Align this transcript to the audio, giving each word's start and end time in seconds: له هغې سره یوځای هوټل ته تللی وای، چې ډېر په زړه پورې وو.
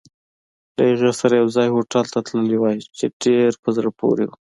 له 0.75 0.83
هغې 0.91 1.11
سره 1.19 1.33
یوځای 1.41 1.67
هوټل 1.75 2.05
ته 2.13 2.19
تللی 2.27 2.57
وای، 2.59 2.77
چې 2.97 3.05
ډېر 3.23 3.49
په 3.63 3.69
زړه 3.77 3.89
پورې 3.99 4.25
وو. 4.27 4.35